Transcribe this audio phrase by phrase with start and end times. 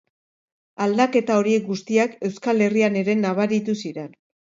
[0.85, 4.09] Aldaketa horiek guztiak Euskal Herrian ere nabaritu ziren.